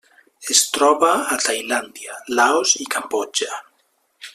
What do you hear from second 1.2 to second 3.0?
a Tailàndia, Laos i